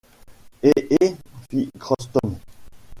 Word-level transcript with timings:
Eh! 0.63 0.87
eh! 0.99 1.15
fit 1.47 1.69
Crockston. 1.77 2.39